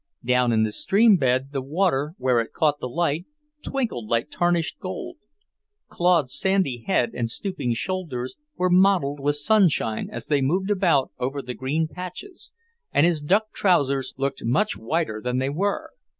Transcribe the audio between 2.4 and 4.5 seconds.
caught the light, twinkled like